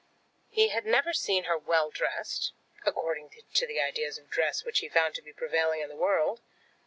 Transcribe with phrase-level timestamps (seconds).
[0.49, 2.53] He had never seen her well dressed,
[2.83, 6.41] according to the ideas of dress which he found to be prevailing in the world.